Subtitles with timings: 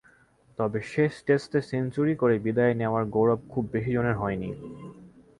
[0.59, 4.49] তবে শেষ টেস্টে সেঞ্চুরি করে বিদায় নেওয়ার গৌরব খুব বেশি জনের হয়নি।